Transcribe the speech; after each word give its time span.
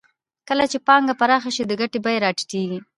کله 0.49 0.65
چې 0.71 0.77
پانګه 0.87 1.13
پراخه 1.19 1.49
شي 1.55 1.63
د 1.65 1.71
ګټې 1.81 1.99
بیه 2.05 2.21
راټیټېږي 2.23 2.79